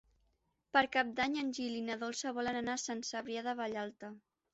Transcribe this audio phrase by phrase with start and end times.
[0.77, 4.11] Per Cap d'Any en Gil i na Dolça volen anar a Sant Cebrià de Vallalta.